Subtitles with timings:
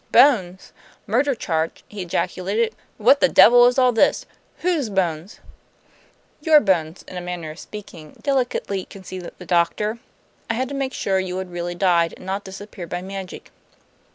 [0.11, 0.73] "Bones!
[1.05, 2.75] Murder charge!" he ejaculated.
[2.97, 4.25] "What the devil is all this?
[4.61, 5.39] Whose bones?"
[6.39, 9.99] "Your bones, in a manner of speaking," delicately conceded the doctor.
[10.49, 13.51] "I had to make sure you had really died, and not disappeared by magic."